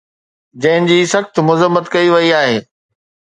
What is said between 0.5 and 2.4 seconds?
جنهن جي سخت مذمت ڪئي وئي